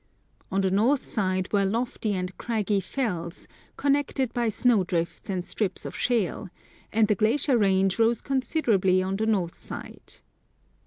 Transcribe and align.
On 0.51 0.61
the 0.61 0.71
north 0.71 1.07
side 1.07 1.53
were 1.53 1.63
lofty 1.63 2.13
and 2.15 2.35
craggy 2.39 2.79
fells, 2.79 3.47
connected 3.77 4.33
by 4.33 4.49
snowdrifts 4.49 5.29
and 5.29 5.45
strips 5.45 5.85
of 5.85 5.95
shale; 5.95 6.49
and 6.91 7.07
the 7.07 7.13
glacier 7.13 7.55
range 7.55 7.99
rose 7.99 8.19
considerably 8.19 9.03
on 9.03 9.15
the 9.17 9.27
north 9.27 9.59
side. 9.59 10.13